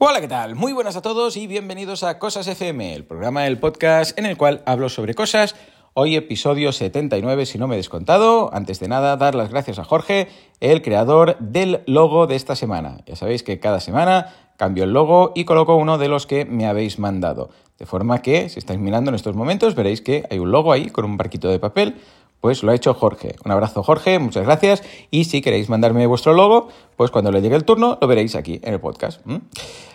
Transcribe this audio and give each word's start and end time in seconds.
Hola, 0.00 0.20
¿qué 0.20 0.28
tal? 0.28 0.54
Muy 0.54 0.72
buenas 0.72 0.94
a 0.94 1.02
todos 1.02 1.36
y 1.36 1.48
bienvenidos 1.48 2.04
a 2.04 2.20
Cosas 2.20 2.46
FM, 2.46 2.94
el 2.94 3.04
programa 3.04 3.42
del 3.42 3.58
podcast 3.58 4.16
en 4.16 4.26
el 4.26 4.36
cual 4.36 4.62
hablo 4.64 4.88
sobre 4.90 5.14
cosas. 5.14 5.56
Hoy 5.92 6.14
episodio 6.14 6.70
79, 6.70 7.46
si 7.46 7.58
no 7.58 7.66
me 7.66 7.74
he 7.74 7.78
descontado. 7.78 8.48
Antes 8.54 8.78
de 8.78 8.86
nada, 8.86 9.16
dar 9.16 9.34
las 9.34 9.50
gracias 9.50 9.80
a 9.80 9.84
Jorge, 9.84 10.28
el 10.60 10.82
creador 10.82 11.36
del 11.40 11.82
logo 11.86 12.28
de 12.28 12.36
esta 12.36 12.54
semana. 12.54 12.98
Ya 13.06 13.16
sabéis 13.16 13.42
que 13.42 13.58
cada 13.58 13.80
semana 13.80 14.32
cambio 14.56 14.84
el 14.84 14.92
logo 14.92 15.32
y 15.34 15.44
coloco 15.44 15.74
uno 15.74 15.98
de 15.98 16.06
los 16.06 16.28
que 16.28 16.44
me 16.44 16.68
habéis 16.68 17.00
mandado. 17.00 17.50
De 17.76 17.84
forma 17.84 18.22
que, 18.22 18.48
si 18.48 18.60
estáis 18.60 18.78
mirando 18.78 19.08
en 19.08 19.16
estos 19.16 19.34
momentos, 19.34 19.74
veréis 19.74 20.00
que 20.00 20.24
hay 20.30 20.38
un 20.38 20.52
logo 20.52 20.70
ahí 20.70 20.90
con 20.90 21.06
un 21.06 21.16
barquito 21.16 21.48
de 21.48 21.58
papel 21.58 21.96
pues 22.40 22.62
lo 22.62 22.72
ha 22.72 22.74
hecho 22.74 22.94
Jorge. 22.94 23.36
Un 23.44 23.52
abrazo 23.52 23.82
Jorge, 23.82 24.18
muchas 24.18 24.44
gracias. 24.44 24.82
Y 25.10 25.24
si 25.24 25.40
queréis 25.40 25.68
mandarme 25.68 26.06
vuestro 26.06 26.32
logo, 26.32 26.68
pues 26.96 27.10
cuando 27.10 27.32
le 27.32 27.40
llegue 27.40 27.56
el 27.56 27.64
turno 27.64 27.98
lo 28.00 28.06
veréis 28.06 28.34
aquí 28.34 28.60
en 28.62 28.74
el 28.74 28.80
podcast. 28.80 29.20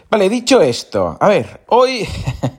Vale, 0.10 0.30
dicho 0.30 0.62
esto, 0.62 1.18
a 1.20 1.28
ver, 1.28 1.62
hoy 1.68 2.08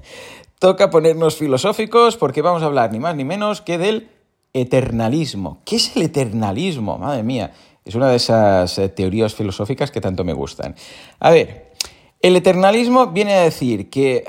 toca 0.59 0.91
ponernos 0.91 1.37
filosóficos 1.37 2.17
porque 2.17 2.43
vamos 2.43 2.63
a 2.63 2.67
hablar 2.67 2.93
ni 2.93 2.99
más 2.99 3.15
ni 3.15 3.25
menos 3.25 3.61
que 3.61 3.79
del 3.79 4.09
eternalismo. 4.53 5.61
¿Qué 5.65 5.77
es 5.77 5.97
el 5.97 6.03
eternalismo? 6.03 6.99
Madre 6.99 7.23
mía, 7.23 7.53
es 7.85 7.95
una 7.95 8.09
de 8.09 8.17
esas 8.17 8.79
eh, 8.79 8.89
teorías 8.89 9.35
filosóficas 9.35 9.91
que 9.91 10.01
tanto 10.01 10.25
me 10.25 10.33
gustan. 10.33 10.75
A 11.21 11.31
ver, 11.31 11.73
el 12.21 12.37
eternalismo 12.37 13.09
viene 13.09 13.35
a 13.35 13.43
decir 13.43 13.91
que 13.91 14.25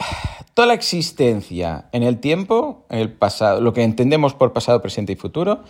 toda 0.55 0.69
la 0.69 0.73
existencia 0.73 1.85
en 1.91 2.01
el 2.01 2.19
tiempo, 2.19 2.85
el 2.89 3.11
pasado, 3.11 3.61
lo 3.61 3.73
que 3.73 3.83
entendemos 3.83 4.33
por 4.33 4.53
pasado, 4.53 4.81
presente 4.81 5.13
y 5.13 5.17
futuro, 5.17 5.63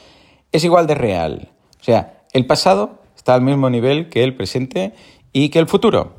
es 0.51 0.63
igual 0.63 0.87
de 0.87 0.95
real. 0.95 1.51
O 1.81 1.83
sea, 1.83 2.21
el 2.31 2.45
pasado 2.45 2.99
está 3.17 3.33
al 3.33 3.41
mismo 3.41 3.69
nivel 3.69 4.09
que 4.09 4.23
el 4.23 4.37
presente 4.37 4.93
y 5.33 5.49
que 5.49 5.59
el 5.59 5.67
futuro. 5.67 6.17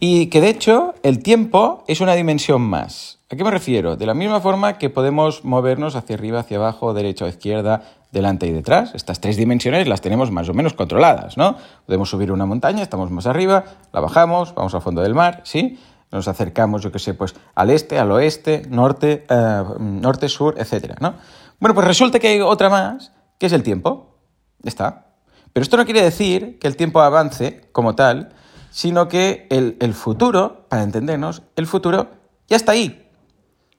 Y 0.00 0.26
que 0.26 0.40
de 0.40 0.50
hecho 0.50 0.94
el 1.02 1.22
tiempo 1.22 1.84
es 1.86 2.00
una 2.00 2.14
dimensión 2.14 2.62
más. 2.62 3.20
¿A 3.30 3.36
qué 3.36 3.44
me 3.44 3.50
refiero? 3.52 3.96
De 3.96 4.06
la 4.06 4.14
misma 4.14 4.40
forma 4.40 4.76
que 4.76 4.90
podemos 4.90 5.44
movernos 5.44 5.94
hacia 5.94 6.16
arriba, 6.16 6.40
hacia 6.40 6.56
abajo, 6.56 6.92
derecha 6.94 7.26
o 7.26 7.28
izquierda, 7.28 7.84
delante 8.10 8.48
y 8.48 8.50
detrás. 8.50 8.92
Estas 8.94 9.20
tres 9.20 9.36
dimensiones 9.36 9.86
las 9.86 10.00
tenemos 10.00 10.32
más 10.32 10.48
o 10.48 10.54
menos 10.54 10.74
controladas, 10.74 11.36
¿no? 11.36 11.56
Podemos 11.86 12.10
subir 12.10 12.32
una 12.32 12.44
montaña, 12.44 12.82
estamos 12.82 13.12
más 13.12 13.26
arriba, 13.26 13.64
la 13.92 14.00
bajamos, 14.00 14.52
vamos 14.54 14.74
al 14.74 14.82
fondo 14.82 15.00
del 15.02 15.14
mar, 15.14 15.42
¿sí? 15.44 15.78
Nos 16.10 16.26
acercamos, 16.28 16.82
yo 16.82 16.90
qué 16.90 16.98
sé, 16.98 17.14
pues 17.14 17.34
al 17.54 17.70
este, 17.70 17.98
al 17.98 18.10
oeste, 18.10 18.62
norte, 18.68 19.26
eh, 19.28 19.62
norte, 19.78 20.28
sur, 20.28 20.56
etcétera, 20.58 20.96
¿no? 21.00 21.14
Bueno, 21.60 21.74
pues 21.74 21.86
resulta 21.86 22.18
que 22.18 22.28
hay 22.28 22.40
otra 22.40 22.68
más, 22.68 23.12
que 23.38 23.46
es 23.46 23.52
el 23.52 23.62
tiempo. 23.62 24.16
Está. 24.62 25.06
Pero 25.52 25.62
esto 25.62 25.76
no 25.76 25.84
quiere 25.84 26.02
decir 26.02 26.58
que 26.58 26.68
el 26.68 26.76
tiempo 26.76 27.00
avance 27.00 27.68
como 27.72 27.94
tal, 27.94 28.30
sino 28.70 29.08
que 29.08 29.46
el, 29.50 29.76
el 29.80 29.94
futuro, 29.94 30.66
para 30.68 30.82
entendernos, 30.82 31.42
el 31.56 31.66
futuro 31.66 32.10
ya 32.48 32.56
está 32.56 32.72
ahí. 32.72 33.09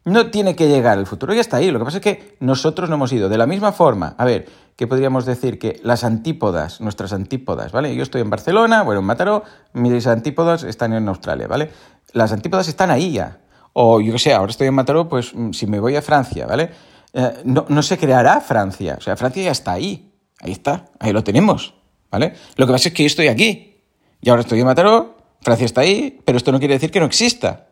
No 0.04 0.32
tiene 0.32 0.56
que 0.56 0.68
llegar, 0.68 0.98
el 0.98 1.06
futuro 1.06 1.34
ya 1.34 1.42
está 1.42 1.58
ahí. 1.58 1.70
Lo 1.70 1.80
que 1.80 1.86
pasa 1.86 1.98
es 1.98 2.04
que 2.04 2.36
nosotros 2.40 2.90
no 2.90 2.96
hemos 2.96 3.14
ido. 3.14 3.30
De 3.30 3.38
la 3.38 3.46
misma 3.46 3.72
forma, 3.72 4.16
a 4.18 4.26
ver, 4.26 4.48
que 4.76 4.88
podríamos 4.88 5.26
decir 5.26 5.60
que 5.60 5.80
las 5.84 6.04
antípodas, 6.04 6.82
nuestras 6.82 7.14
antípodas, 7.14 7.72
¿vale? 7.72 7.96
Yo 7.96 8.02
estoy 8.02 8.22
en 8.22 8.30
Barcelona, 8.30 8.82
bueno, 8.82 9.02
en 9.02 9.06
Mataró, 9.06 9.44
mis 9.74 10.08
antípodas 10.08 10.64
están 10.64 10.94
en 10.94 11.08
Australia, 11.08 11.48
¿vale? 11.48 11.70
Las 12.14 12.32
antípodas 12.32 12.68
están 12.68 12.90
ahí 12.90 13.12
ya. 13.12 13.42
O 13.74 14.02
yo 14.02 14.14
qué 14.14 14.20
sé, 14.20 14.34
ahora 14.34 14.50
estoy 14.50 14.68
en 14.68 14.74
Mataró, 14.74 15.08
pues 15.08 15.36
mm, 15.36 15.52
si 15.52 15.68
me 15.68 15.80
voy 15.80 15.96
a 15.96 16.02
Francia, 16.02 16.48
¿vale? 16.48 16.72
Eh, 17.14 17.42
no, 17.44 17.66
no 17.70 17.84
se 17.84 17.98
creará 17.98 18.42
Francia. 18.42 18.96
O 18.98 19.02
sea, 19.02 19.16
Francia 19.16 19.44
ya 19.44 19.52
está 19.52 19.74
ahí. 19.74 20.12
Ahí 20.40 20.52
está, 20.52 20.86
ahí 21.00 21.14
lo 21.14 21.24
tenemos, 21.24 21.76
¿vale? 22.10 22.34
Lo 22.56 22.66
que 22.66 22.74
pasa 22.74 22.90
es 22.90 22.96
que 22.96 23.04
yo 23.04 23.08
estoy 23.08 23.28
aquí. 23.28 23.78
Y 24.20 24.30
ahora 24.30 24.42
estoy 24.42 24.60
en 24.60 24.66
Mataró, 24.66 25.18
Francia 25.42 25.66
está 25.66 25.82
ahí, 25.82 26.20
pero 26.26 26.38
esto 26.38 26.52
no 26.52 26.60
quiere 26.60 26.74
decir 26.74 26.92
que 26.92 27.00
no 27.00 27.06
exista. 27.06 27.68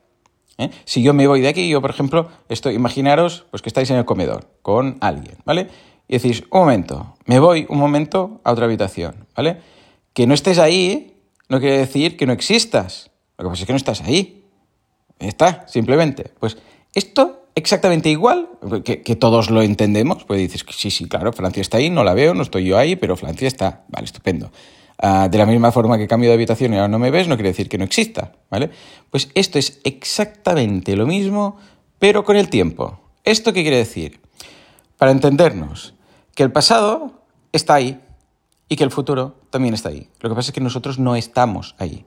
¿Eh? 0.59 0.69
Si 0.85 1.01
yo 1.01 1.15
me 1.15 1.25
voy 1.25 1.41
de 1.41 1.47
aquí, 1.47 1.67
yo 1.67 1.81
por 1.81 1.89
ejemplo, 1.89 2.29
estoy, 2.47 2.75
imaginaros 2.75 3.45
pues, 3.49 3.63
que 3.63 3.69
estáis 3.69 3.89
en 3.89 3.97
el 3.97 4.05
comedor 4.05 4.47
con 4.61 4.97
alguien, 5.01 5.37
¿vale? 5.45 5.67
Y 6.07 6.19
decís, 6.19 6.43
un 6.51 6.59
momento, 6.59 7.15
me 7.25 7.39
voy 7.39 7.65
un 7.69 7.79
momento 7.79 8.41
a 8.43 8.51
otra 8.51 8.65
habitación, 8.65 9.25
¿vale? 9.35 9.57
Que 10.13 10.27
no 10.27 10.35
estés 10.35 10.59
ahí 10.59 11.15
no 11.49 11.59
quiere 11.59 11.79
decir 11.79 12.15
que 12.15 12.27
no 12.27 12.33
existas. 12.33 13.09
Lo 13.37 13.45
que 13.45 13.49
pasa 13.49 13.63
es 13.63 13.67
que 13.67 13.73
no 13.73 13.77
estás 13.77 14.01
ahí. 14.01 14.45
Está, 15.17 15.67
simplemente. 15.67 16.31
Pues 16.39 16.57
esto 16.93 17.47
exactamente 17.55 18.09
igual, 18.09 18.47
que, 18.85 19.01
que, 19.01 19.15
todos 19.15 19.49
lo 19.49 19.61
entendemos, 19.61 20.23
pues 20.23 20.39
dices, 20.39 20.63
sí, 20.69 20.91
sí, 20.91 21.09
claro, 21.09 21.33
Francia 21.33 21.59
está 21.59 21.77
ahí, 21.77 21.89
no 21.89 22.05
la 22.05 22.13
veo, 22.13 22.33
no 22.33 22.43
estoy 22.43 22.65
yo 22.65 22.77
ahí, 22.77 22.95
pero 22.95 23.17
Francia 23.17 23.47
está. 23.47 23.83
Vale, 23.89 24.05
estupendo. 24.05 24.51
Uh, 25.01 25.29
de 25.29 25.37
la 25.37 25.45
misma 25.45 25.71
forma 25.71 25.97
que 25.97 26.09
cambio 26.09 26.29
de 26.29 26.33
habitación 26.33 26.73
y 26.73 26.75
ahora 26.75 26.89
no 26.89 26.99
me 26.99 27.09
ves, 27.09 27.29
no 27.29 27.37
quiere 27.37 27.49
decir 27.49 27.69
que 27.69 27.77
no 27.77 27.85
exista, 27.85 28.33
¿vale? 28.49 28.69
Pues 29.09 29.29
esto 29.33 29.57
es 29.57 29.79
exactamente 29.85 30.97
lo 30.97 31.07
mismo, 31.07 31.55
pero 31.99 32.25
con 32.25 32.35
el 32.35 32.49
tiempo. 32.49 32.99
¿Esto 33.23 33.53
qué 33.53 33.61
quiere 33.61 33.77
decir? 33.77 34.19
Para 34.97 35.11
entendernos, 35.11 35.93
que 36.35 36.43
el 36.43 36.51
pasado 36.51 37.23
está 37.53 37.75
ahí 37.75 38.01
y 38.67 38.75
que 38.75 38.83
el 38.83 38.91
futuro 38.91 39.37
también 39.49 39.73
está 39.73 39.87
ahí. 39.87 40.09
Lo 40.19 40.29
que 40.29 40.35
pasa 40.35 40.49
es 40.49 40.53
que 40.53 40.59
nosotros 40.59 40.99
no 40.99 41.15
estamos 41.15 41.75
ahí. 41.79 42.05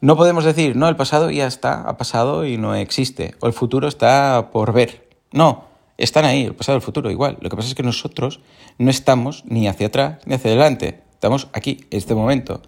No 0.00 0.16
podemos 0.16 0.44
decir, 0.44 0.74
no, 0.74 0.88
el 0.88 0.96
pasado 0.96 1.30
ya 1.30 1.46
está, 1.46 1.82
ha 1.82 1.96
pasado 1.96 2.44
y 2.44 2.58
no 2.58 2.74
existe, 2.74 3.36
o 3.38 3.46
el 3.46 3.52
futuro 3.52 3.86
está 3.86 4.50
por 4.50 4.72
ver. 4.72 5.08
No, 5.30 5.64
están 5.96 6.24
ahí, 6.24 6.42
el 6.42 6.56
pasado 6.56 6.76
y 6.76 6.80
el 6.80 6.84
futuro 6.84 7.08
igual. 7.08 7.38
Lo 7.40 7.48
que 7.48 7.56
pasa 7.56 7.68
es 7.68 7.76
que 7.76 7.84
nosotros 7.84 8.40
no 8.78 8.90
estamos 8.90 9.44
ni 9.46 9.68
hacia 9.68 9.86
atrás 9.86 10.18
ni 10.26 10.34
hacia 10.34 10.50
adelante. 10.50 11.05
Estamos 11.16 11.48
aquí, 11.54 11.86
en 11.90 11.96
este 11.96 12.14
momento. 12.14 12.60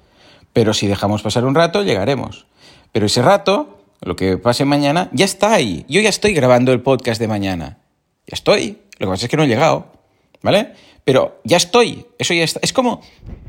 Pero 0.55 0.73
si 0.73 0.87
dejamos 0.87 1.21
pasar 1.21 1.45
un 1.45 1.55
rato, 1.55 1.83
llegaremos. 1.83 2.47
Pero 2.93 3.05
ese 3.05 3.21
rato, 3.21 3.85
lo 4.01 4.17
que 4.17 4.39
pase 4.39 4.65
mañana, 4.65 5.11
ya 5.13 5.27
está 5.27 5.53
ahí. 5.53 5.85
Yo 5.87 6.01
ya 6.01 6.09
estoy 6.09 6.33
grabando 6.33 6.73
el 6.73 6.81
podcast 6.81 7.21
de 7.21 7.29
mañana. 7.29 7.79
Ya 8.27 8.33
estoy. 8.33 8.79
Lo 8.99 9.07
que 9.07 9.11
pasa 9.13 9.27
es 9.27 9.31
que 9.31 9.37
no 9.37 9.43
he 9.43 9.49
llegado. 9.49 9.93
¿Vale? 10.41 10.73
Pero 11.05 11.43
ya 11.45 11.59
estoy. 11.59 12.07
Eso 12.19 12.33
ya 12.33 12.43
está. 12.43 12.61
Es 12.63 12.73
como... 12.73 13.03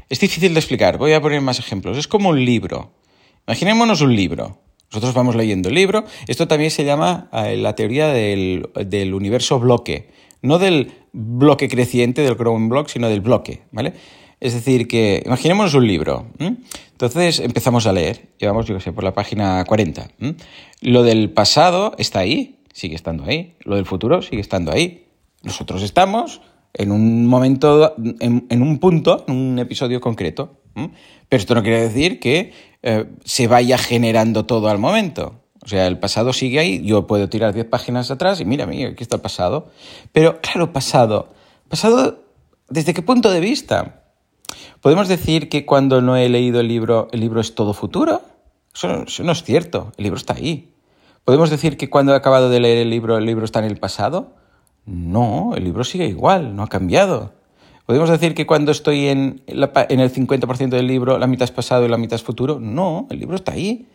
Es 0.09 0.19
difícil 0.19 0.53
de 0.53 0.59
explicar. 0.59 0.97
Voy 0.97 1.13
a 1.13 1.21
poner 1.21 1.39
más 1.39 1.59
ejemplos. 1.59 1.97
Es 1.97 2.09
como 2.09 2.29
un 2.29 2.43
libro. 2.43 2.91
Imaginémonos 3.47 4.01
un 4.01 4.13
libro. 4.13 4.59
Nosotros 4.91 5.13
vamos 5.13 5.35
leyendo 5.35 5.69
el 5.69 5.75
libro. 5.75 6.03
Esto 6.27 6.45
también 6.45 6.71
se 6.71 6.83
llama 6.83 7.29
eh, 7.31 7.55
la 7.55 7.73
teoría 7.73 8.09
del, 8.09 8.69
del 8.85 9.13
universo 9.13 9.61
bloque. 9.61 10.09
No 10.41 10.59
del 10.59 10.91
bloque 11.13 11.69
creciente 11.69 12.21
del 12.21 12.35
Chrome 12.35 12.67
Block, 12.67 12.89
sino 12.89 13.07
del 13.07 13.21
bloque, 13.21 13.61
¿vale? 13.71 13.93
Es 14.39 14.53
decir, 14.53 14.88
que 14.88 15.22
imaginémonos 15.25 15.73
un 15.73 15.85
libro. 15.85 16.27
Entonces 16.91 17.39
empezamos 17.39 17.85
a 17.88 17.94
leer, 17.94 18.29
llevamos, 18.38 18.66
yo 18.66 18.75
qué 18.75 18.81
sé, 18.81 18.94
por 18.94 19.03
la 19.03 19.13
página 19.13 19.63
40. 19.66 20.09
Lo 20.81 21.03
del 21.03 21.29
pasado 21.29 21.94
está 21.97 22.19
ahí, 22.19 22.59
sigue 22.73 22.95
estando 22.95 23.25
ahí. 23.25 23.55
Lo 23.61 23.75
del 23.75 23.85
futuro 23.85 24.22
sigue 24.22 24.41
estando 24.41 24.72
ahí. 24.72 25.07
Nosotros 25.44 25.83
estamos 25.83 26.41
en 26.73 26.91
un 26.91 27.25
momento, 27.25 27.95
en, 28.19 28.61
un 28.61 28.79
punto, 28.79 29.25
en 29.28 29.35
un 29.35 29.59
episodio 29.59 29.99
concreto. 29.99 30.61
Pero 30.73 31.39
esto 31.39 31.55
no 31.55 31.61
quiere 31.61 31.81
decir 31.81 32.19
que 32.19 32.53
eh, 32.83 33.05
se 33.25 33.47
vaya 33.47 33.78
generando 33.78 34.45
todo 34.45 34.69
al 34.69 34.78
momento. 34.78 35.41
O 35.61 35.67
sea, 35.67 35.88
el 35.88 35.99
pasado 35.99 36.31
sigue 36.31 36.59
ahí, 36.59 36.81
yo 36.83 37.05
puedo 37.05 37.28
tirar 37.28 37.53
10 37.53 37.66
páginas 37.66 38.09
atrás 38.11 38.39
y 38.39 38.45
mira, 38.45 38.66
mira, 38.66 38.91
aquí 38.91 39.03
está 39.03 39.17
el 39.17 39.22
pasado. 39.22 39.69
Pero 40.13 40.39
claro, 40.41 40.72
pasado. 40.72 41.33
¿Pasado 41.67 42.23
desde 42.69 42.94
qué 42.94 43.01
punto 43.01 43.29
de 43.29 43.41
vista? 43.41 44.03
¿Podemos 44.81 45.07
decir 45.07 45.50
que 45.50 45.66
cuando 45.66 46.01
no 46.01 46.16
he 46.16 46.29
leído 46.29 46.59
el 46.59 46.67
libro, 46.67 47.07
el 47.12 47.19
libro 47.19 47.41
es 47.41 47.56
todo 47.56 47.73
futuro? 47.73 48.22
Eso, 48.73 49.06
no 49.23 49.31
es 49.31 49.44
cierto, 49.44 49.91
el 49.97 50.03
libro 50.03 50.17
está 50.17 50.34
ahí. 50.34 50.73
¿Podemos 51.25 51.50
decir 51.50 51.78
que 51.78 51.90
cuando 51.90 52.13
he 52.13 52.16
acabado 52.16 52.50
de 52.50 52.59
leer 52.59 52.78
el 52.78 52.90
libro, 52.90 53.17
el 53.17 53.25
libro 53.25 53.45
está 53.45 53.59
en 53.59 53.66
el 53.66 53.78
pasado? 53.78 54.35
No, 54.85 55.51
el 55.56 55.63
libro 55.63 55.84
sigue 55.84 56.06
igual, 56.06 56.56
no 56.56 56.63
ha 56.63 56.67
cambiado. 56.67 57.34
¿Podemos 57.85 58.09
decir 58.09 58.34
que 58.34 58.45
cuando 58.45 58.72
estoy 58.72 59.07
en, 59.07 59.41
en 59.47 60.00
el 60.00 60.13
50% 60.13 60.69
del 60.69 60.88
libro, 60.88 61.17
la 61.17 61.28
mitad 61.28 61.44
es 61.44 61.51
pasado 61.51 61.85
y 61.85 61.90
la 61.90 61.97
mitad 61.97 62.16
es 62.16 62.23
futuro? 62.23 62.59
No, 62.59 63.07
el 63.09 63.19
libro 63.19 63.35
está 63.35 63.53
ahí. 63.53 63.88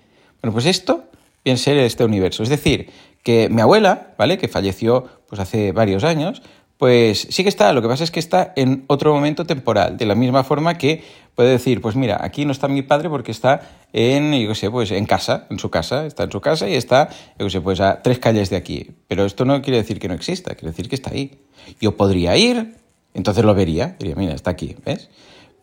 Bueno, 0.43 0.53
pues 0.53 0.67
esto 0.67 1.05
a 1.53 1.57
ser 1.57 1.77
este 1.79 2.05
universo. 2.05 2.43
Es 2.43 2.49
decir, 2.49 2.91
que 3.23 3.49
mi 3.49 3.61
abuela, 3.61 4.15
¿vale? 4.19 4.39
Que 4.39 4.49
falleció 4.49 5.07
pues 5.29 5.41
hace 5.41 5.73
varios 5.73 6.05
años, 6.05 6.43
pues 6.79 7.29
sí 7.31 7.43
que 7.43 7.49
está, 7.49 7.73
lo 7.73 7.83
que 7.83 7.89
pasa 7.89 8.05
es 8.05 8.11
que 8.11 8.21
está 8.21 8.53
en 8.57 8.85
otro 8.89 9.15
momento 9.15 9.45
temporal, 9.47 9.97
de 9.97 10.07
la 10.07 10.15
misma 10.15 10.43
forma 10.43 10.77
que 10.77 11.05
puede 11.35 11.51
decir, 11.51 11.81
pues 11.81 11.97
mira, 11.97 12.19
aquí 12.21 12.45
no 12.45 12.53
está 12.53 12.69
mi 12.69 12.83
padre 12.83 13.09
porque 13.09 13.31
está 13.31 13.63
en, 13.93 14.33
yo 14.35 14.49
qué 14.49 14.55
sé, 14.55 14.71
pues 14.71 14.91
en 14.91 15.07
casa, 15.07 15.47
en 15.51 15.59
su 15.59 15.71
casa, 15.71 16.07
está 16.07 16.25
en 16.25 16.33
su 16.33 16.41
casa 16.41 16.69
y 16.69 16.75
está, 16.75 17.09
yo 17.39 17.47
qué 17.47 17.51
sé, 17.51 17.61
pues 17.61 17.81
a 17.81 18.03
tres 18.03 18.19
calles 18.19 18.51
de 18.51 18.57
aquí. 18.57 18.91
Pero 19.09 19.25
esto 19.25 19.45
no 19.45 19.63
quiere 19.63 19.79
decir 19.79 19.99
que 20.01 20.09
no 20.09 20.15
exista, 20.15 20.55
quiere 20.55 20.71
decir 20.71 20.89
que 20.89 20.97
está 20.97 21.11
ahí. 21.11 21.39
Yo 21.81 21.97
podría 21.97 22.37
ir, 22.37 22.75
entonces 23.15 23.45
lo 23.45 23.55
vería, 23.55 23.97
diría, 23.99 24.17
mira, 24.17 24.35
está 24.35 24.51
aquí, 24.51 24.77
¿ves? 24.85 25.09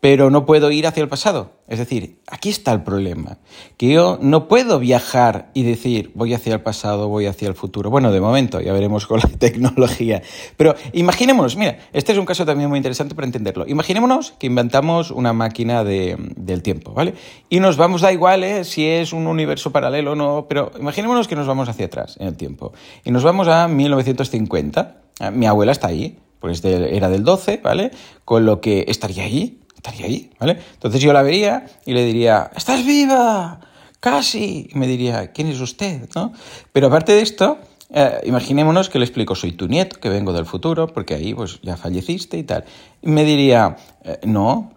Pero 0.02 0.30
no 0.30 0.46
puedo 0.46 0.72
ir 0.72 0.88
hacia 0.88 1.00
el 1.00 1.08
pasado. 1.08 1.52
Es 1.68 1.78
decir, 1.78 2.18
aquí 2.26 2.48
está 2.48 2.72
el 2.72 2.82
problema, 2.82 3.38
que 3.76 3.88
yo 3.92 4.18
no 4.20 4.48
puedo 4.48 4.80
viajar 4.80 5.52
y 5.54 5.62
decir 5.62 6.10
voy 6.16 6.34
hacia 6.34 6.54
el 6.54 6.60
pasado, 6.60 7.06
voy 7.06 7.26
hacia 7.26 7.46
el 7.46 7.54
futuro. 7.54 7.88
Bueno, 7.88 8.10
de 8.10 8.20
momento, 8.20 8.60
ya 8.60 8.72
veremos 8.72 9.06
con 9.06 9.20
la 9.20 9.28
tecnología. 9.38 10.20
Pero 10.56 10.74
imaginémonos, 10.92 11.54
mira, 11.54 11.78
este 11.92 12.10
es 12.10 12.18
un 12.18 12.26
caso 12.26 12.44
también 12.44 12.68
muy 12.68 12.78
interesante 12.78 13.14
para 13.14 13.26
entenderlo. 13.26 13.64
Imaginémonos 13.68 14.32
que 14.40 14.48
inventamos 14.48 15.12
una 15.12 15.32
máquina 15.32 15.84
del 15.84 16.62
tiempo, 16.64 16.94
¿vale? 16.94 17.14
Y 17.48 17.60
nos 17.60 17.76
vamos, 17.76 18.00
da 18.00 18.12
igual 18.12 18.42
¿eh? 18.42 18.64
si 18.64 18.84
es 18.84 19.12
un 19.12 19.28
universo 19.28 19.70
paralelo 19.70 20.12
o 20.12 20.16
no, 20.16 20.46
pero 20.48 20.72
imaginémonos 20.80 21.28
que 21.28 21.36
nos 21.36 21.46
vamos 21.46 21.68
hacia 21.68 21.86
atrás 21.86 22.16
en 22.18 22.26
el 22.26 22.36
tiempo. 22.36 22.72
Y 23.04 23.12
nos 23.12 23.22
vamos 23.22 23.46
a 23.46 23.68
1950. 23.68 24.96
Ah, 25.20 25.30
mi 25.30 25.46
abuela 25.46 25.70
está 25.70 25.86
ahí, 25.86 26.18
pues 26.40 26.64
era 26.64 27.08
del 27.08 27.22
12, 27.22 27.60
¿vale? 27.62 27.92
Con 28.24 28.46
lo 28.46 28.60
que 28.60 28.84
estaría 28.88 29.22
allí 29.22 29.61
estaría 29.82 30.06
ahí, 30.06 30.30
¿vale? 30.38 30.58
Entonces 30.74 31.00
yo 31.00 31.12
la 31.12 31.22
vería 31.22 31.66
y 31.84 31.92
le 31.92 32.04
diría, 32.04 32.50
¡estás 32.54 32.86
viva! 32.86 33.58
¡Casi! 33.98 34.68
Y 34.72 34.78
me 34.78 34.86
diría, 34.86 35.32
¿quién 35.32 35.48
es 35.48 35.60
usted? 35.60 36.08
¿no? 36.14 36.32
Pero 36.72 36.86
aparte 36.86 37.12
de 37.12 37.22
esto, 37.22 37.58
eh, 37.90 38.20
imaginémonos 38.24 38.88
que 38.88 39.00
le 39.00 39.04
explico, 39.04 39.34
soy 39.34 39.52
tu 39.52 39.66
nieto, 39.66 39.98
que 39.98 40.08
vengo 40.08 40.32
del 40.32 40.46
futuro, 40.46 40.86
porque 40.86 41.14
ahí 41.14 41.34
pues 41.34 41.60
ya 41.62 41.76
falleciste 41.76 42.38
y 42.38 42.44
tal. 42.44 42.64
Y 43.02 43.08
me 43.08 43.24
diría, 43.24 43.76
eh, 44.04 44.20
no, 44.24 44.72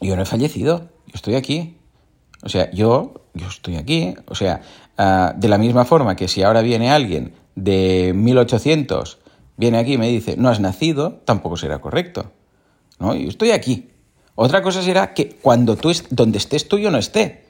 yo 0.00 0.16
no 0.16 0.22
he 0.22 0.26
fallecido, 0.26 0.88
yo 1.06 1.12
estoy 1.14 1.34
aquí. 1.34 1.76
O 2.42 2.48
sea, 2.48 2.70
yo, 2.70 3.26
yo 3.34 3.48
estoy 3.48 3.76
aquí. 3.76 4.14
O 4.28 4.34
sea, 4.34 4.62
ah, 4.96 5.34
de 5.36 5.48
la 5.48 5.58
misma 5.58 5.84
forma 5.84 6.16
que 6.16 6.28
si 6.28 6.42
ahora 6.42 6.62
viene 6.62 6.90
alguien 6.90 7.34
de 7.54 8.12
1800, 8.14 9.18
viene 9.58 9.78
aquí 9.78 9.94
y 9.94 9.98
me 9.98 10.08
dice, 10.08 10.36
no 10.38 10.48
has 10.48 10.60
nacido, 10.60 11.20
tampoco 11.26 11.58
será 11.58 11.80
correcto. 11.80 12.32
¿no? 12.98 13.14
Yo 13.14 13.28
estoy 13.28 13.50
aquí. 13.50 13.90
Otra 14.36 14.62
cosa 14.62 14.82
será 14.82 15.14
que 15.14 15.30
cuando 15.30 15.76
tú, 15.76 15.90
donde 16.10 16.38
estés 16.38 16.68
tú, 16.68 16.78
yo 16.78 16.90
no 16.90 16.98
esté. 16.98 17.46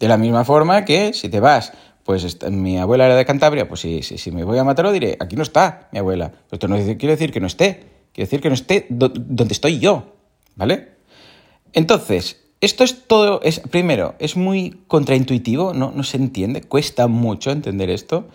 De 0.00 0.08
la 0.08 0.16
misma 0.16 0.44
forma 0.44 0.84
que 0.86 1.12
si 1.12 1.28
te 1.28 1.38
vas, 1.38 1.72
pues 2.04 2.38
mi 2.50 2.78
abuela 2.78 3.04
era 3.04 3.14
de 3.14 3.26
Cantabria, 3.26 3.68
pues 3.68 3.80
si, 3.80 4.02
si, 4.02 4.30
me 4.32 4.44
voy 4.44 4.58
a 4.58 4.64
Mataró 4.64 4.90
diré, 4.90 5.16
aquí 5.20 5.36
no 5.36 5.42
está 5.42 5.88
mi 5.92 5.98
abuela. 5.98 6.32
Esto 6.50 6.66
no 6.66 6.76
quiere 6.76 7.08
decir 7.08 7.30
que 7.30 7.40
no 7.40 7.46
esté, 7.46 7.84
quiere 8.12 8.26
decir 8.26 8.40
que 8.40 8.48
no 8.48 8.54
esté 8.54 8.86
donde 8.88 9.52
estoy 9.52 9.78
yo, 9.78 10.14
¿vale? 10.56 10.88
Entonces, 11.74 12.38
esto 12.62 12.84
es 12.84 13.06
todo, 13.06 13.40
es, 13.42 13.60
primero, 13.60 14.14
es 14.18 14.36
muy 14.36 14.80
contraintuitivo, 14.86 15.74
no, 15.74 15.92
no 15.94 16.02
se 16.02 16.16
entiende, 16.16 16.62
cuesta 16.62 17.06
mucho 17.06 17.50
entender 17.50 17.90
esto. 17.90 18.28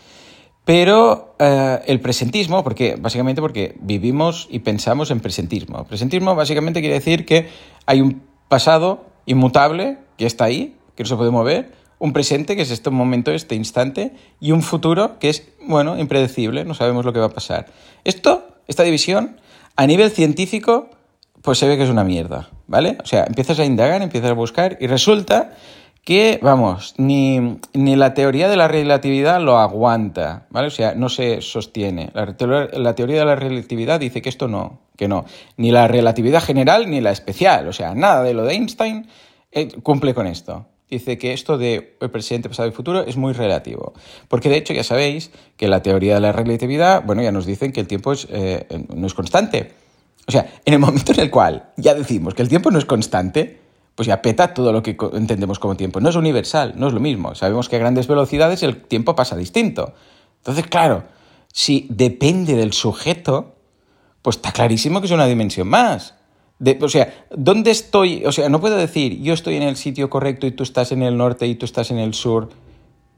Pero 0.65 1.35
eh, 1.38 1.79
el 1.85 2.01
presentismo, 2.01 2.63
porque 2.63 2.95
básicamente 3.00 3.41
porque 3.41 3.75
vivimos 3.79 4.47
y 4.50 4.59
pensamos 4.59 5.12
en 5.12 5.19
presentismo. 5.19 5.85
Presentismo 5.85 6.35
básicamente 6.35 6.81
quiere 6.81 6.95
decir 6.95 7.25
que 7.25 7.47
hay 7.85 8.01
un 8.01 8.23
pasado 8.47 9.06
inmutable 9.27 10.00
que 10.17 10.25
está 10.25 10.45
ahí, 10.45 10.75
que 10.95 11.03
no 11.03 11.09
se 11.09 11.15
puede 11.15 11.31
mover, 11.31 11.71
un 12.00 12.13
presente 12.13 12.56
que 12.56 12.63
es 12.63 12.71
este 12.71 12.89
momento, 12.89 13.31
este 13.31 13.56
instante, 13.56 14.13
y 14.39 14.51
un 14.51 14.63
futuro 14.63 15.19
que 15.19 15.29
es, 15.29 15.47
bueno, 15.65 15.97
impredecible, 15.97 16.65
no 16.65 16.73
sabemos 16.73 17.06
lo 17.06 17.13
que 17.13 17.19
va 17.19 17.27
a 17.27 17.33
pasar. 17.33 17.67
Esto, 18.03 18.47
esta 18.67 18.83
división, 18.83 19.39
a 19.75 19.88
nivel 19.88 20.12
científico, 20.12 20.89
pues 21.41 21.59
se 21.59 21.67
ve 21.67 21.77
que 21.77 21.83
es 21.83 21.89
una 21.89 22.03
mierda, 22.03 22.50
¿vale? 22.67 22.97
O 23.03 23.06
sea, 23.06 23.25
empiezas 23.25 23.59
a 23.59 23.65
indagar, 23.65 24.01
empiezas 24.01 24.31
a 24.31 24.33
buscar 24.33 24.77
y 24.81 24.88
resulta 24.88 25.53
que, 26.06 26.40
vamos, 26.42 26.94
ni, 26.98 27.57
la 27.74 28.13
teoría 28.13 28.48
de 28.48 28.56
la 28.56 28.68
relatividad 28.68 29.42
lo 29.42 29.57
aguanta, 29.57 30.46
¿vale? 30.52 30.68
O 30.68 30.72
sea, 30.72 30.94
no 30.94 31.10
se 31.10 31.42
sostiene. 31.42 32.12
La, 32.13 32.36
teoría 32.96 33.19
de 33.19 33.25
la 33.25 33.36
relatividad 33.36 34.00
dice 34.00 34.22
que 34.22 34.30
esto 34.30 34.48
no, 34.48 34.81
que 34.96 35.07
no. 35.07 35.25
Ni 35.57 35.72
la 35.72 35.88
relatividad 35.88 36.44
general 36.44 36.92
ni 36.92 37.02
la 37.02 37.10
especial, 37.10 37.68
o 37.68 37.74
sea, 37.74 37.96
nada 37.96 38.22
de 38.22 38.36
lo 38.36 38.46
de 38.46 38.54
Einstein 38.54 39.07
eh, 39.52 39.69
cumple 39.81 40.13
con 40.13 40.28
esto. 40.28 40.68
Dice 40.92 41.18
que 41.18 41.34
esto 41.34 41.57
de 41.57 41.98
el 42.00 42.12
presente, 42.12 42.50
pasado 42.50 42.69
y 42.69 42.72
futuro 42.72 43.04
es 43.04 43.18
muy 43.18 43.34
relativo. 43.34 43.94
Porque 44.28 44.50
de 44.50 44.58
hecho 44.58 44.74
ya 44.75 44.84
sabéis 44.84 45.31
que 45.58 45.68
la 45.68 45.81
teoría 45.81 46.13
de 46.13 46.22
la 46.22 46.31
relatividad, 46.31 47.04
bueno, 47.04 47.24
ya 47.24 47.31
nos 47.31 47.48
dicen 47.48 47.72
que 47.72 47.81
el 47.81 47.88
tiempo 47.88 48.12
es, 48.12 48.28
eh, 48.30 48.68
no 48.94 49.08
es 49.08 49.16
constante. 49.16 49.72
O 50.28 50.31
sea, 50.31 50.54
en 50.66 50.74
el 50.75 50.80
momento 50.80 51.13
en 51.13 51.19
el 51.22 51.31
cual 51.31 51.72
ya 51.78 51.96
decimos 51.96 52.36
que 52.36 52.44
el 52.44 52.50
tiempo 52.50 52.69
no 52.69 52.78
es 52.78 52.86
constante, 52.86 53.64
pues 53.95 54.07
ya 54.07 54.21
peta 54.21 54.53
todo 54.53 54.74
lo 54.74 54.83
que 54.83 54.97
entendemos 55.13 55.57
como 55.57 55.77
tiempo. 55.77 56.01
No 56.01 56.09
es 56.09 56.15
universal, 56.15 56.74
no 56.75 56.88
es 56.88 56.94
lo 56.94 57.00
mismo. 57.00 57.33
Sabemos 57.33 57.69
que 57.69 57.77
a 57.77 57.80
grandes 57.80 58.07
velocidades 58.07 58.62
el 58.62 58.81
tiempo 58.81 59.15
pasa 59.15 59.38
distinto. 59.38 59.94
Entonces, 60.39 60.68
claro, 60.68 61.03
si 61.51 61.88
depende 61.89 62.56
del 62.56 62.74
sujeto, 62.74 63.56
pues 64.21 64.36
está 64.36 64.51
clarísimo 64.51 65.00
que 65.00 65.07
es 65.07 65.13
una 65.13 65.25
dimensión 65.25 65.69
más. 65.69 66.15
o 66.81 66.89
sea, 66.89 67.25
¿dónde 67.31 67.71
estoy? 67.71 68.25
O 68.25 68.33
sea, 68.33 68.50
no 68.50 68.59
puedo 68.59 68.75
decir 68.75 69.21
yo 69.21 69.33
estoy 69.33 69.56
en 69.56 69.63
el 69.63 69.77
sitio 69.77 70.09
correcto 70.09 70.45
y 70.45 70.51
tú 70.51 70.63
estás 70.63 70.91
en 70.91 71.01
el 71.01 71.15
norte 71.18 71.48
y 71.48 71.56
tú 71.56 71.63
estás 71.65 71.89
en 71.91 71.98
el 71.98 72.13
sur. 72.13 72.50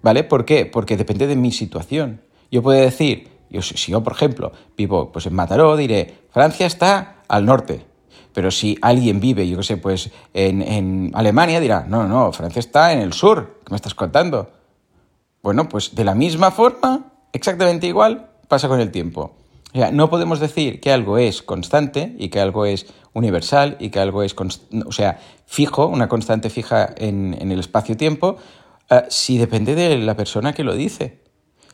¿Vale? 0.03 0.23
¿Por 0.23 0.45
qué? 0.45 0.67
Porque 0.67 0.95
depende 0.95 1.25
de 1.25 1.35
mi 1.35 1.51
situación. 1.51 2.21
Yo 2.51 2.61
puedo 2.61 2.79
decir, 2.79 3.29
yo, 3.49 3.63
si 3.63 3.91
yo, 3.91 4.03
por 4.03 4.13
ejemplo, 4.13 4.51
vivo 4.77 5.11
pues 5.11 5.25
en 5.25 5.33
Mataró, 5.33 5.75
diré, 5.75 6.13
Francia 6.29 6.67
está 6.67 7.23
al 7.27 7.45
norte. 7.45 7.86
Pero 8.37 8.51
si 8.51 8.77
alguien 8.83 9.19
vive, 9.19 9.49
yo 9.49 9.57
qué 9.57 9.63
sé, 9.63 9.77
pues 9.77 10.11
en, 10.31 11.09
Alemania, 11.15 11.59
dirá, 11.59 11.87
no, 11.89 12.07
no, 12.07 12.31
Francia 12.31 12.59
está 12.59 12.93
en 12.93 12.99
el 12.99 13.11
sur, 13.11 13.61
¿qué 13.65 13.71
me 13.71 13.77
estás 13.77 13.95
contando? 13.95 14.51
Bueno, 15.41 15.67
pues 15.67 15.95
de 15.95 16.03
la 16.03 16.13
misma 16.13 16.51
forma, 16.51 17.13
exactamente 17.33 17.87
igual, 17.87 18.29
pasa 18.47 18.67
con 18.67 18.79
el 18.79 18.91
tiempo. 18.91 19.33
O 19.73 19.79
sea, 19.79 19.91
no 19.91 20.11
podemos 20.11 20.39
decir 20.39 20.79
que 20.79 20.91
algo 20.91 21.17
es 21.17 21.41
constante 21.41 22.15
y 22.19 22.29
que 22.29 22.39
algo 22.39 22.67
es 22.67 22.85
universal 23.13 23.75
y 23.79 23.89
que 23.89 23.99
algo 23.99 24.21
es, 24.21 24.35
o 24.85 24.91
sea, 24.91 25.19
fijo, 25.47 25.87
una 25.87 26.07
constante 26.07 26.51
fija 26.51 26.93
en, 26.95 27.33
el 27.51 27.59
espacio-tiempo, 27.59 28.37
eh, 28.91 29.01
si 29.09 29.39
depende 29.39 29.73
de 29.73 29.97
la 29.97 30.15
persona 30.15 30.53
que 30.53 30.63
lo 30.63 30.75
dice. 30.75 31.23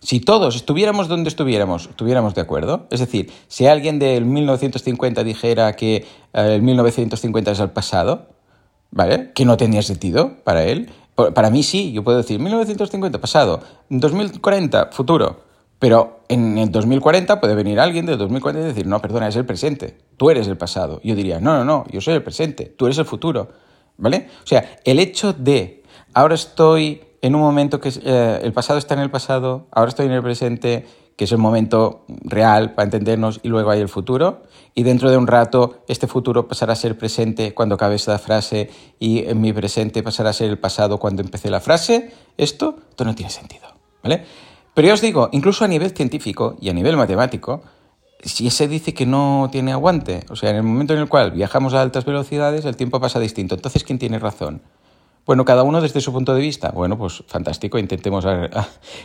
Si 0.04 0.20
todos 0.20 0.58
estuviéramos 0.58 1.08
donde 1.08 1.30
estuviéramos, 1.30 1.88
estuviéramos 1.88 2.36
de 2.36 2.42
acuerdo, 2.42 2.88
es 2.92 3.00
decir, 3.00 3.32
si 3.48 3.68
alguien 3.68 4.00
del 4.00 4.26
1950 4.26 5.24
dijera 5.24 5.74
que 5.78 5.96
eh, 5.96 6.06
el 6.34 6.62
1950 6.62 7.52
es 7.52 7.60
el 7.62 7.70
pasado, 7.70 8.28
¿vale? 8.92 9.32
Que 9.34 9.46
no 9.46 9.56
tenía 9.56 9.82
sentido 9.82 10.44
para 10.44 10.66
él. 10.66 10.92
Para 11.16 11.50
mí 11.50 11.64
sí, 11.64 11.94
yo 11.94 12.04
puedo 12.04 12.18
decir 12.18 12.38
1950 12.40 13.22
pasado, 13.22 13.62
2040 13.90 14.90
futuro. 14.92 15.42
Pero 15.80 16.20
en 16.28 16.58
el 16.58 16.70
2040 16.70 17.40
puede 17.40 17.56
venir 17.56 17.80
alguien 17.80 18.06
del 18.06 18.18
2040 18.18 18.66
y 18.66 18.70
decir, 18.70 18.88
no, 18.88 19.00
perdona, 19.00 19.30
es 19.30 19.36
el 19.38 19.46
presente, 19.46 19.98
tú 20.18 20.30
eres 20.30 20.48
el 20.48 20.58
pasado. 20.58 21.00
Yo 21.04 21.16
diría, 21.16 21.40
no, 21.40 21.58
no, 21.58 21.64
no, 21.64 21.86
yo 21.90 22.02
soy 22.02 22.16
el 22.16 22.24
presente, 22.24 22.66
tú 22.66 22.88
eres 22.88 22.98
el 22.98 23.06
futuro. 23.06 23.50
¿Vale? 23.98 24.28
O 24.44 24.48
sea, 24.48 24.78
el 24.84 25.00
hecho 25.00 25.32
de 25.34 25.84
ahora 26.14 26.36
estoy 26.36 27.02
en 27.24 27.36
un 27.36 27.42
momento 27.42 27.80
que 27.80 27.90
eh, 28.04 28.42
el 28.44 28.52
pasado 28.52 28.78
está 28.78 28.96
en 28.96 29.00
el 29.00 29.10
pasado, 29.10 29.68
ahora 29.72 29.88
estoy 29.88 30.08
en 30.08 30.12
el 30.12 30.22
presente, 30.22 30.86
que 31.16 31.24
es 31.24 31.32
el 31.32 31.38
momento 31.38 32.04
real 32.10 32.74
para 32.74 32.84
entendernos, 32.84 33.40
y 33.44 33.48
luego 33.48 33.72
hay 33.72 33.80
el 33.80 33.88
futuro, 33.88 34.44
y 34.76 34.84
dentro 34.84 35.10
de 35.10 35.16
un 35.16 35.26
rato 35.26 35.86
este 35.88 36.06
futuro 36.06 36.50
pasará 36.50 36.74
a 36.74 36.76
ser 36.76 36.98
presente 36.98 37.54
cuando 37.54 37.76
acabe 37.76 37.96
esta 37.96 38.20
frase, 38.20 38.70
y 39.00 39.20
en 39.20 39.40
mi 39.40 39.54
presente 39.54 40.04
pasará 40.04 40.32
a 40.32 40.34
ser 40.34 40.50
el 40.50 40.60
pasado 40.60 40.98
cuando 40.98 41.22
empecé 41.22 41.50
la 41.50 41.62
frase, 41.62 42.12
esto, 42.36 42.76
esto 42.90 43.06
no 43.06 43.16
tiene 43.16 43.32
sentido, 43.32 43.70
¿vale? 44.04 44.26
Pero 44.74 44.90
ya 44.90 44.94
os 44.94 45.02
digo, 45.02 45.30
incluso 45.32 45.64
a 45.64 45.70
nivel 45.70 45.92
científico 45.92 46.58
y 46.60 46.70
a 46.70 46.74
nivel 46.74 46.98
matemático, 46.98 47.64
si 48.22 48.50
se 48.50 48.68
dice 48.68 48.94
que 48.94 49.06
no 49.06 49.48
tiene 49.50 49.72
aguante, 49.72 50.26
o 50.30 50.36
sea, 50.36 50.50
en 50.50 50.58
el 50.58 50.64
momento 50.64 50.94
en 50.94 51.00
el 51.00 51.08
cual 51.08 51.32
viajamos 51.32 51.74
a 51.74 51.82
altas 51.82 52.04
velocidades, 52.04 52.66
el 52.66 52.76
tiempo 52.76 53.00
pasa 53.00 53.22
distinto. 53.22 53.56
Entonces, 53.56 53.86
¿quién 53.86 53.98
tiene 53.98 54.20
razón? 54.20 54.62
Bueno, 55.26 55.46
cada 55.46 55.64
uno 55.64 55.80
desde 55.80 56.02
su 56.02 56.12
punto 56.12 56.34
de 56.34 56.42
vista. 56.42 56.72
Bueno, 56.72 56.98
pues 56.98 57.24
fantástico, 57.28 57.78
intentemos, 57.78 58.26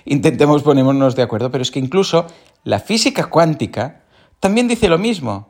intentemos 0.05 0.63
ponernos 0.63 1.15
de 1.15 1.23
acuerdo, 1.23 1.51
pero 1.51 1.63
es 1.63 1.71
que 1.71 1.79
incluso 1.79 2.27
la 2.65 2.81
física 2.81 3.27
cuántica 3.27 4.03
también 4.41 4.67
dice 4.69 4.89
lo 4.89 4.99
mismo, 4.99 5.49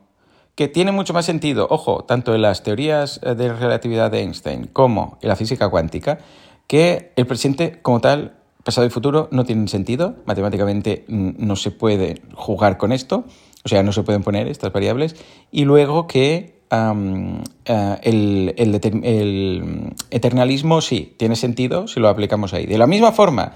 que 0.55 0.69
tiene 0.69 0.93
mucho 0.93 1.15
más 1.15 1.25
sentido, 1.25 1.69
ojo, 1.71 2.05
tanto 2.05 2.35
en 2.35 2.43
las 2.43 2.65
teorías 2.65 3.21
eh, 3.23 3.35
de 3.35 3.53
relatividad 3.53 4.11
de 4.11 4.23
Einstein 4.23 4.67
como 4.67 5.17
en 5.23 5.29
la 5.29 5.37
física 5.37 5.69
cuántica, 5.69 6.19
que 6.67 7.13
el 7.17 7.27
presente 7.27 7.81
como 7.81 8.01
tal, 8.01 8.39
pasado 8.65 8.87
y 8.87 8.91
futuro 8.91 9.29
no 9.31 9.45
tienen 9.45 9.69
sentido, 9.69 10.17
matemáticamente 10.27 11.05
mm, 11.07 11.31
no 11.39 11.55
se 11.55 11.71
puede 11.71 12.23
jugar 12.35 12.77
con 12.77 12.93
esto, 12.93 13.25
o 13.65 13.69
sea, 13.69 13.83
no 13.83 13.93
se 13.93 14.03
pueden 14.03 14.25
poner 14.25 14.49
estas 14.49 14.73
variables, 14.73 15.15
y 15.53 15.65
luego 15.65 16.09
que 16.09 16.58
eh, 16.71 17.99
el, 18.03 19.95
eternalismo 20.11 20.81
sí, 20.81 21.15
tiene 21.19 21.37
sentido 21.37 21.89
si 21.89 22.01
lo 22.01 22.09
aplicamos 22.09 22.53
ahí. 22.55 22.67
De 22.67 22.79
la 22.79 22.87
misma 22.87 23.13
forma 23.13 23.53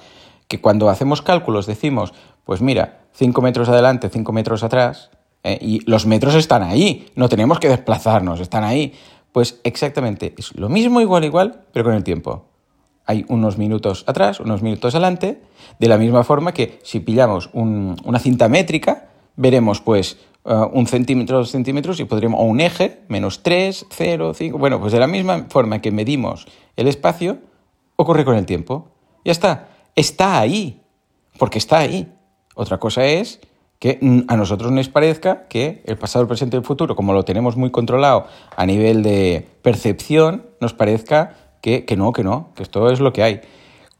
que 0.48 0.60
cuando 0.60 0.88
hacemos 0.88 1.22
cálculos 1.22 1.66
decimos, 1.66 2.14
pues 2.44 2.60
mira, 2.60 3.00
5 3.14 3.42
metros 3.42 3.68
adelante, 3.68 4.08
5 4.08 4.32
metros 4.32 4.62
atrás, 4.62 5.10
eh, 5.44 5.58
y 5.60 5.80
los 5.90 6.06
metros 6.06 6.34
están 6.34 6.62
ahí, 6.62 7.06
no 7.14 7.28
tenemos 7.28 7.58
que 7.58 7.68
desplazarnos, 7.68 8.40
están 8.40 8.64
ahí. 8.64 8.94
Pues 9.32 9.60
exactamente, 9.64 10.34
es 10.36 10.54
lo 10.56 10.68
mismo 10.68 11.00
igual 11.00 11.24
igual, 11.24 11.64
pero 11.72 11.84
con 11.84 11.94
el 11.94 12.04
tiempo. 12.04 12.46
Hay 13.06 13.24
unos 13.28 13.58
minutos 13.58 14.04
atrás, 14.06 14.40
unos 14.40 14.62
minutos 14.62 14.94
adelante, 14.94 15.42
de 15.78 15.88
la 15.88 15.98
misma 15.98 16.22
forma 16.22 16.52
que 16.52 16.78
si 16.84 17.00
pillamos 17.00 17.50
una 17.52 18.18
cinta 18.18 18.48
métrica, 18.48 19.08
veremos 19.36 19.80
pues 19.80 20.18
uh, 20.44 20.68
un 20.72 20.86
centímetro, 20.86 21.38
dos 21.38 21.50
centímetros 21.50 22.00
y 22.00 22.04
podríamos, 22.04 22.40
o 22.40 22.44
un 22.44 22.60
eje, 22.60 23.00
menos 23.08 23.42
3, 23.42 23.86
0, 23.90 24.32
5. 24.34 24.58
Bueno, 24.58 24.80
pues 24.80 24.92
de 24.92 24.98
la 24.98 25.06
misma 25.06 25.46
forma 25.48 25.80
que 25.80 25.90
medimos 25.90 26.46
el 26.76 26.88
espacio, 26.88 27.38
ocurre 27.96 28.24
con 28.24 28.36
el 28.36 28.46
tiempo. 28.46 28.88
Ya 29.24 29.32
está. 29.32 29.68
Está 29.94 30.38
ahí. 30.38 30.80
Porque 31.38 31.58
está 31.58 31.78
ahí. 31.78 32.12
Otra 32.54 32.78
cosa 32.78 33.04
es 33.06 33.40
que 33.78 33.98
a 34.28 34.36
nosotros 34.36 34.70
nos 34.70 34.88
parezca 34.88 35.48
que 35.48 35.82
el 35.86 35.98
pasado, 35.98 36.22
el 36.22 36.28
presente 36.28 36.56
y 36.56 36.60
el 36.60 36.64
futuro, 36.64 36.94
como 36.94 37.12
lo 37.12 37.24
tenemos 37.24 37.56
muy 37.56 37.70
controlado 37.70 38.26
a 38.56 38.64
nivel 38.64 39.02
de 39.02 39.48
percepción, 39.62 40.46
nos 40.60 40.72
parezca 40.72 41.34
que, 41.60 41.84
que 41.84 41.96
no, 41.96 42.12
que 42.12 42.22
no, 42.22 42.50
que 42.54 42.62
esto 42.62 42.90
es 42.90 43.00
lo 43.00 43.12
que 43.12 43.24
hay. 43.24 43.40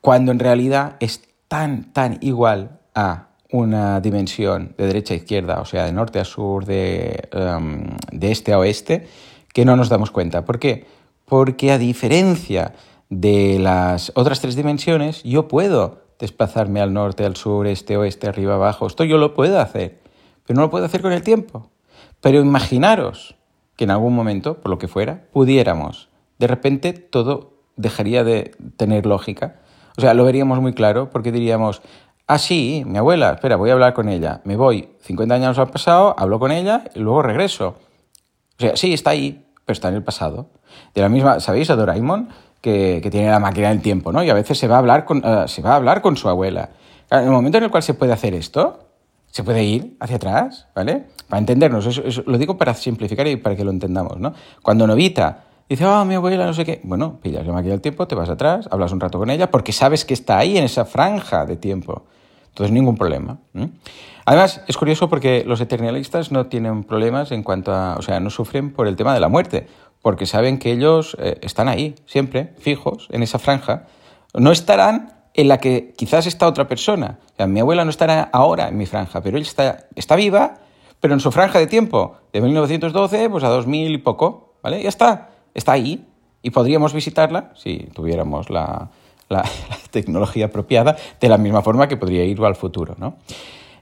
Cuando 0.01 0.31
en 0.31 0.39
realidad 0.39 0.97
es 1.01 1.23
tan, 1.49 1.93
tan 1.93 2.19
igual 2.21 2.79
a 2.95 3.32
una 3.53 4.01
dimensión 4.01 4.75
de 4.77 4.87
derecha 4.87 5.15
a 5.15 5.19
izquierda, 5.19 5.61
o 5.61 5.65
sea, 5.65 5.85
de 5.85 5.93
norte 5.93 6.19
a 6.19 6.25
sur, 6.25 6.65
de, 6.65 7.29
um, 7.35 7.85
de 8.11 8.33
este 8.33 8.53
a 8.53 8.59
oeste, 8.59 9.07
que 9.53 9.65
no 9.65 9.77
nos 9.77 9.89
damos 9.89 10.11
cuenta. 10.11 10.45
¿Por 10.45 10.59
qué? 10.59 10.87
Porque 11.27 11.71
a 11.71 11.79
diferencia 11.79 12.75
de 13.11 13.59
las 13.61 14.11
otras 14.15 14.41
tres 14.41 14.57
dimensiones, 14.57 15.23
yo 15.23 15.49
puedo 15.49 16.01
desplazarme 16.19 16.81
al 16.81 16.95
norte, 16.95 17.25
al 17.27 17.37
sur, 17.37 17.67
este, 17.67 17.97
oeste, 17.97 18.27
arriba, 18.27 18.55
abajo. 18.55 18.87
Esto 18.87 19.05
yo 19.05 19.19
lo 19.19 19.35
puedo 19.35 19.61
hacer, 19.61 20.01
pero 20.47 20.57
no 20.57 20.63
lo 20.63 20.71
puedo 20.71 20.87
hacer 20.87 21.03
con 21.03 21.13
el 21.13 21.23
tiempo. 21.23 21.71
Pero 22.23 22.41
imaginaros 22.41 23.35
que 23.77 23.85
en 23.85 23.91
algún 23.91 24.15
momento, 24.15 24.59
por 24.61 24.71
lo 24.71 24.79
que 24.79 24.89
fuera, 24.89 25.25
pudiéramos. 25.33 26.09
De 26.39 26.47
repente 26.47 26.93
todo 26.93 27.53
dejaría 27.77 28.25
de 28.25 28.53
tener 28.77 29.05
lógica. 29.05 29.61
O 29.99 30.01
sea, 30.01 30.15
lo 30.15 30.25
veríamos 30.25 30.61
muy 30.61 30.73
claro 30.73 31.11
porque 31.11 31.33
diríamos, 31.33 31.83
ah, 32.27 32.39
sí, 32.39 32.83
mi 32.87 32.99
abuela, 32.99 33.33
espera, 33.33 33.57
voy 33.57 33.71
a 33.71 33.73
hablar 33.75 33.95
con 33.95 34.09
ella. 34.09 34.41
Me 34.45 34.57
voy 34.57 34.91
50 35.01 35.35
años 35.35 35.59
al 35.59 35.71
pasado, 35.71 36.15
hablo 36.19 36.39
con 36.39 36.53
ella 36.53 36.85
y 36.95 37.01
luego 37.01 37.23
regreso. 37.23 37.77
O 38.59 38.61
sea, 38.61 38.77
sí, 38.77 38.93
está 38.93 39.11
ahí, 39.11 39.47
pero 39.65 39.75
está 39.75 39.89
en 39.89 39.95
el 39.95 40.03
pasado. 40.03 40.51
De 40.95 41.01
la 41.01 41.09
misma, 41.09 41.41
¿sabéis? 41.41 41.71
A 41.71 41.77
Doraemon 41.77 42.29
que, 42.63 43.09
tiene 43.11 43.29
la 43.29 43.41
máquina 43.41 43.69
del 43.69 43.83
tiempo, 43.83 44.13
¿no? 44.13 44.23
Y 44.23 44.31
a 44.31 44.35
veces 44.35 44.57
se 44.57 44.69
va 44.69 44.77
a 44.77 44.79
hablar 44.79 45.05
con, 45.05 45.23
eh, 45.25 45.45
se 45.49 45.61
va 45.61 45.73
a 45.73 45.77
hablar 45.77 46.01
con 46.01 46.17
su 46.17 46.29
abuela. 46.29 46.71
En 47.11 47.25
el 47.25 47.31
momento 47.31 47.59
en 47.59 47.65
el 47.65 47.71
cual 47.71 47.83
se 47.83 47.93
puede 47.93 48.13
hacer 48.13 48.35
esto, 48.35 48.89
se 49.31 49.43
puede 49.43 49.65
ir 49.65 49.97
hacia 50.01 50.17
atrás, 50.17 50.69
¿vale? 50.75 51.07
Para 51.29 51.41
entendernos, 51.41 51.87
eso, 51.87 52.23
lo 52.27 52.39
digo 52.39 52.57
para 52.57 52.73
simplificar 52.75 53.27
y 53.27 53.37
para 53.37 53.57
que 53.57 53.65
lo 53.65 53.71
entendamos, 53.71 54.19
¿no? 54.19 54.33
Cuando 54.63 54.87
Novita 54.87 55.45
dice, 55.73 55.85
ah, 55.87 56.05
mi 56.05 56.15
abuela, 56.15 56.47
no 56.47 56.55
sé 56.55 56.65
qué, 56.65 56.81
bueno, 56.85 57.19
pillas 57.21 57.47
la 57.47 57.53
máquina 57.53 57.73
del 57.73 57.81
tiempo, 57.81 58.07
te 58.07 58.15
vas 58.15 58.29
atrás, 58.29 58.69
hablas 58.71 58.93
un 58.93 59.01
rato 59.01 59.19
con 59.19 59.31
ella, 59.31 59.51
porque 59.51 59.73
sabes 59.73 60.05
que 60.05 60.15
está 60.15 60.39
ahí 60.39 60.57
en 60.59 60.65
esa 60.65 60.85
franja 60.85 61.47
de 61.47 61.57
tiempo. 61.57 62.05
Entonces, 62.49 62.73
ningún 62.73 62.97
problema. 62.97 63.39
Además, 64.27 64.61
es 64.69 64.77
curioso 64.77 65.09
porque 65.09 65.43
los 65.47 65.61
eternalistas 65.63 66.31
no 66.31 66.47
tienen 66.47 66.85
problemas 66.85 67.33
en 67.33 67.43
cuanto 67.43 67.73
a, 67.73 67.97
o 67.97 68.03
sea, 68.03 68.21
no 68.21 68.29
sufren 68.29 68.73
por 68.73 68.87
el 68.87 68.97
tema 68.97 69.15
de 69.15 69.21
la 69.21 69.29
muerte 69.29 69.67
porque 70.03 70.27
saben 70.27 70.59
que 70.59 70.73
ellos 70.73 71.17
eh, 71.19 71.39
están 71.41 71.69
ahí, 71.69 71.95
siempre, 72.07 72.55
fijos, 72.59 73.09
en 73.11 73.23
esa 73.23 73.39
franja. 73.39 73.87
No 74.35 74.53
estarán 74.53 75.23
en 75.35 75.49
la 75.49 75.59
que 75.59 75.95
quizás 75.97 76.27
está 76.27 76.47
otra 76.47 76.69
persona. 76.69 77.21
O 77.33 77.37
sea, 77.37 77.47
mi 77.47 77.61
abuela 77.61 77.85
no 77.85 77.91
estará 77.91 78.29
ahora 78.33 78.69
en 78.69 78.77
mi 78.77 78.85
franja, 78.85 79.23
pero 79.23 79.39
ella 79.39 79.47
está, 79.47 79.87
está 79.95 80.17
viva, 80.17 80.59
pero 81.01 81.15
en 81.15 81.21
su 81.21 81.33
franja 81.33 81.59
de 81.59 81.67
tiempo, 81.67 82.17
de 82.33 82.41
1912 82.41 83.31
pues 83.31 83.45
a 83.45 83.49
2000 83.49 83.95
y 83.95 83.99
poco, 83.99 84.57
¿vale? 84.63 84.83
Ya 84.83 84.89
está, 84.89 85.31
está 85.55 85.73
ahí. 85.73 86.05
Y 86.43 86.51
podríamos 86.51 86.93
visitarla 86.93 87.53
si 87.55 87.89
tuviéramos 87.95 88.51
la, 88.51 88.91
tecnología 89.91 90.47
apropiada, 90.47 90.97
de 91.21 91.29
la 91.29 91.39
misma 91.39 91.63
forma 91.63 91.89
que 91.89 91.97
podría 91.97 92.25
ir 92.25 92.41
al 92.43 92.55
futuro, 92.55 92.95
¿no? 92.99 93.17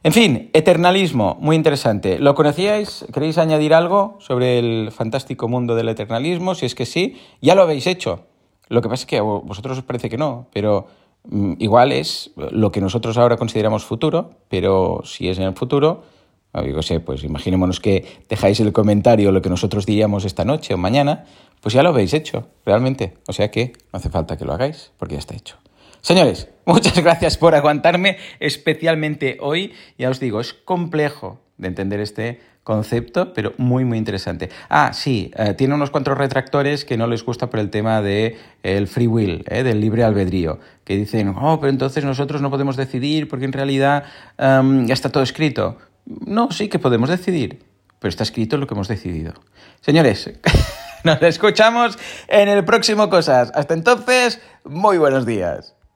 En 0.03 0.13
fin, 0.13 0.49
eternalismo, 0.55 1.37
muy 1.41 1.57
interesante. 1.57 2.19
¿Lo 2.19 2.35
conocíais? 2.35 3.05
¿Queréis 3.13 3.37
añadir 3.37 3.75
algo 3.75 4.17
sobre 4.21 4.59
el 4.59 4.93
fantástico 4.93 5.47
mundo 5.47 5.75
del 5.75 5.91
eternalismo? 5.91 6.55
Si 6.55 6.65
es 6.65 6.75
que 6.75 6.87
sí, 6.87 7.21
ya 7.43 7.55
lo 7.55 7.63
habéis 7.63 7.87
hecho. 7.87 8.25
Lo 8.69 8.81
que 8.81 8.89
pasa 8.89 9.03
es 9.03 9.07
que 9.07 9.19
a 9.19 9.23
vosotros 9.23 9.77
os 9.77 9.85
parece 9.85 10.09
que 10.09 10.17
no, 10.17 10.47
pero 10.55 10.87
mm, 11.29 11.55
igual 11.59 11.93
es 11.93 12.31
lo 12.37 12.73
que 12.73 12.81
nosotros 12.81 13.19
ahora 13.19 13.37
consideramos 13.37 13.85
futuro, 13.85 14.31
pero 14.49 15.03
si 15.05 15.29
es 15.29 15.39
en 15.39 15.45
el 15.45 15.55
futuro, 15.55 16.05
yo 16.53 16.83
sé, 16.83 17.01
pues 17.01 17.23
imaginémonos 17.23 17.81
que 17.81 18.05
dejáis 18.29 18.61
el 18.61 18.73
comentario 18.73 19.33
lo 19.33 19.43
que 19.43 19.51
nosotros 19.51 19.87
diríamos 19.87 20.25
esta 20.25 20.45
noche 20.45 20.75
o 20.75 20.79
mañana, 20.79 21.25
pues 21.61 21.75
ya 21.75 21.83
lo 21.83 21.91
habéis 21.91 22.15
hecho, 22.15 22.49
realmente. 22.65 23.15
O 23.27 23.33
sea 23.33 23.51
que 23.51 23.73
no 23.93 23.99
hace 23.99 24.11
falta 24.11 24.37
que 24.37 24.45
lo 24.45 24.53
hagáis, 24.53 24.93
porque 24.99 25.15
ya 25.15 25.21
está 25.21 25.35
hecho. 25.35 25.57
Señores, 26.01 26.49
muchas 26.67 26.99
gracias 26.99 27.37
por 27.37 27.55
aguantarme, 27.55 28.17
especialmente 28.41 29.39
hoy. 29.41 29.73
Ya 29.99 30.11
os 30.11 30.21
digo, 30.21 30.41
es 30.41 30.53
complejo 30.53 31.41
de 31.59 31.69
entender 31.69 32.01
este 32.01 32.41
concepto, 32.63 33.33
pero 33.33 33.53
muy, 33.57 33.85
muy 33.85 33.99
interesante. 33.99 34.51
Ah, 34.69 34.93
sí, 34.93 35.33
eh, 35.37 35.55
tiene 35.55 35.75
unos 35.75 35.91
cuantos 35.91 36.17
retractores 36.17 36.85
que 36.85 36.97
no 36.97 37.07
les 37.07 37.25
gusta 37.25 37.49
por 37.49 37.59
el 37.59 37.71
tema 37.71 38.03
del 38.03 38.37
el 38.63 38.87
free 38.87 39.07
will, 39.07 39.45
eh, 39.49 39.63
del 39.63 39.81
libre 39.81 40.05
albedrío, 40.05 40.59
que 40.85 40.97
dicen, 40.97 41.35
oh, 41.37 41.59
pero 41.59 41.71
entonces 41.71 42.05
nosotros 42.05 42.43
no 42.43 42.51
podemos 42.51 42.77
decidir 42.77 43.29
porque 43.29 43.47
en 43.47 43.53
realidad 43.53 44.05
em, 44.39 44.87
ya 44.87 44.95
está 44.95 45.09
todo 45.09 45.23
escrito. 45.23 45.79
No, 46.27 46.51
sí 46.51 46.69
que 46.69 46.79
podemos 46.79 47.09
decidir, 47.09 47.65
pero 47.99 48.09
está 48.09 48.25
escrito 48.25 48.57
lo 48.57 48.67
que 48.67 48.75
hemos 48.75 48.89
decidido. 48.89 49.35
Señores, 49.81 50.31
nos 51.05 51.23
escuchamos 51.23 51.99
en 52.29 52.49
el 52.49 52.65
próximo 52.65 53.09
Cosas. 53.09 53.53
Hasta 53.55 53.75
entonces, 53.75 54.41
muy 54.65 54.99
buenos 54.99 55.25
días. 55.25 55.75